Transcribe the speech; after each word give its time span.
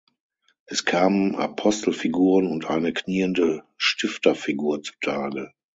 Es 0.65 0.83
kamen 0.83 1.35
Apostelfiguren 1.35 2.47
und 2.47 2.71
eine 2.71 2.91
kniende 2.91 3.65
Stifterfigur 3.77 4.81
zutage. 4.81 5.53